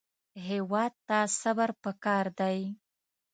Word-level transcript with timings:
هېواد 0.47 0.93
ته 1.07 1.17
صبر 1.39 1.69
پکار 1.83 2.25
دی 2.39 2.57